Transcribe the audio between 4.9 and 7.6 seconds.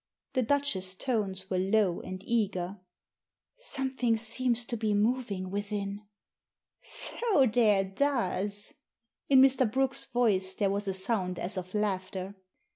moving within."" So